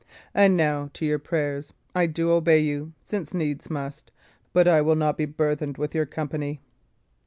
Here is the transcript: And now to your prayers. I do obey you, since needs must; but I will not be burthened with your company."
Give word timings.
And 0.33 0.57
now 0.57 0.89
to 0.93 1.05
your 1.05 1.19
prayers. 1.19 1.73
I 1.93 2.07
do 2.07 2.31
obey 2.31 2.57
you, 2.57 2.93
since 3.03 3.35
needs 3.35 3.69
must; 3.69 4.09
but 4.51 4.67
I 4.67 4.81
will 4.81 4.95
not 4.95 5.15
be 5.15 5.25
burthened 5.25 5.77
with 5.77 5.93
your 5.93 6.07
company." 6.07 6.59